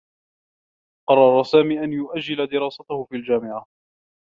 قرّر 1.09 1.43
سامي 1.43 1.83
أن 1.83 1.93
يؤجّل 1.93 2.47
دراسته 2.47 3.03
في 3.05 3.15
الجامعة. 3.15 3.65